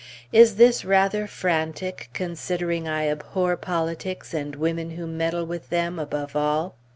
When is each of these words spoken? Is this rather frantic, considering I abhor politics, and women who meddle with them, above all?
Is 0.33 0.55
this 0.55 0.83
rather 0.83 1.27
frantic, 1.27 2.09
considering 2.11 2.87
I 2.87 3.07
abhor 3.07 3.55
politics, 3.55 4.33
and 4.33 4.55
women 4.55 4.95
who 4.97 5.05
meddle 5.05 5.45
with 5.45 5.69
them, 5.69 5.99
above 5.99 6.35
all? 6.35 6.73